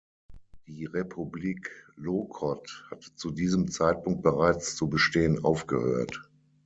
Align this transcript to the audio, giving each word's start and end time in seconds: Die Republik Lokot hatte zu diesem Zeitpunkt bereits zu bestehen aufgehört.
Die 0.65 0.87
Republik 0.87 1.69
Lokot 1.95 2.87
hatte 2.89 3.13
zu 3.13 3.29
diesem 3.29 3.69
Zeitpunkt 3.69 4.23
bereits 4.23 4.75
zu 4.75 4.89
bestehen 4.89 5.43
aufgehört. 5.43 6.27